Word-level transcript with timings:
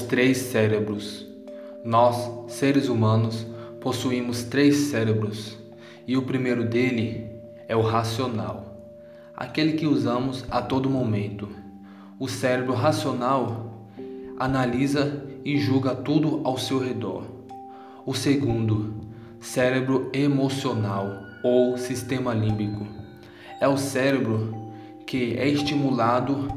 três 0.00 0.38
cérebros. 0.38 1.26
Nós, 1.84 2.50
seres 2.50 2.88
humanos, 2.88 3.46
possuímos 3.82 4.42
três 4.44 4.76
cérebros, 4.76 5.58
e 6.06 6.16
o 6.16 6.22
primeiro 6.22 6.64
dele 6.64 7.26
é 7.68 7.76
o 7.76 7.82
racional, 7.82 8.80
aquele 9.36 9.74
que 9.74 9.86
usamos 9.86 10.42
a 10.50 10.62
todo 10.62 10.88
momento. 10.88 11.50
O 12.18 12.26
cérebro 12.26 12.72
racional 12.72 13.86
analisa 14.38 15.22
e 15.44 15.58
julga 15.58 15.94
tudo 15.94 16.40
ao 16.44 16.56
seu 16.56 16.78
redor. 16.78 17.24
O 18.06 18.14
segundo, 18.14 18.94
cérebro 19.38 20.08
emocional 20.14 21.10
ou 21.42 21.76
sistema 21.76 22.32
límbico, 22.32 22.86
é 23.60 23.68
o 23.68 23.76
cérebro 23.76 24.72
que 25.06 25.36
é 25.36 25.46
estimulado 25.46 26.48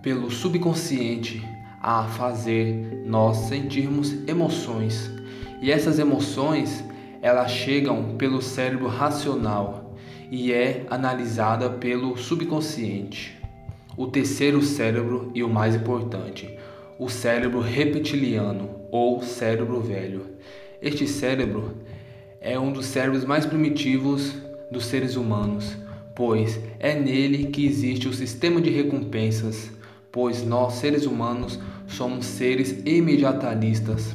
pelo 0.00 0.30
subconsciente 0.30 1.44
a 1.90 2.04
fazer 2.04 3.02
nós 3.06 3.48
sentirmos 3.48 4.12
emoções. 4.28 5.10
E 5.62 5.72
essas 5.72 5.98
emoções, 5.98 6.84
elas 7.22 7.50
chegam 7.50 8.14
pelo 8.18 8.42
cérebro 8.42 8.88
racional 8.88 9.96
e 10.30 10.52
é 10.52 10.84
analisada 10.90 11.70
pelo 11.70 12.14
subconsciente. 12.18 13.38
O 13.96 14.06
terceiro 14.06 14.60
cérebro 14.60 15.32
e 15.34 15.42
o 15.42 15.48
mais 15.48 15.74
importante, 15.76 16.58
o 16.98 17.08
cérebro 17.08 17.60
reptiliano 17.60 18.68
ou 18.92 19.22
cérebro 19.22 19.80
velho. 19.80 20.26
Este 20.82 21.08
cérebro 21.08 21.74
é 22.38 22.58
um 22.58 22.70
dos 22.70 22.84
cérebros 22.84 23.24
mais 23.24 23.46
primitivos 23.46 24.34
dos 24.70 24.84
seres 24.84 25.16
humanos, 25.16 25.74
pois 26.14 26.60
é 26.78 26.94
nele 26.94 27.46
que 27.46 27.64
existe 27.64 28.06
o 28.06 28.12
sistema 28.12 28.60
de 28.60 28.68
recompensas 28.68 29.70
pois 30.10 30.44
nós, 30.44 30.74
seres 30.74 31.06
humanos, 31.06 31.58
somos 31.86 32.26
seres 32.26 32.82
imediatalistas. 32.84 34.14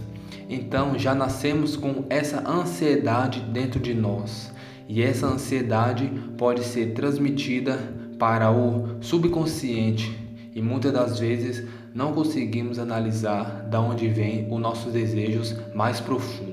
Então 0.49 0.97
já 0.97 1.15
nascemos 1.15 1.75
com 1.75 2.05
essa 2.09 2.47
ansiedade 2.47 3.39
dentro 3.51 3.79
de 3.79 3.93
nós, 3.93 4.51
e 4.87 5.01
essa 5.01 5.27
ansiedade 5.27 6.11
pode 6.37 6.63
ser 6.63 6.93
transmitida 6.93 7.79
para 8.19 8.51
o 8.51 9.01
subconsciente, 9.01 10.15
e 10.53 10.61
muitas 10.61 10.91
das 10.91 11.19
vezes 11.19 11.63
não 11.93 12.13
conseguimos 12.13 12.77
analisar 12.79 13.67
de 13.69 13.77
onde 13.77 14.07
vêm 14.07 14.47
os 14.51 14.59
nossos 14.59 14.93
desejos 14.93 15.55
mais 15.73 15.99
profundos. 15.99 16.52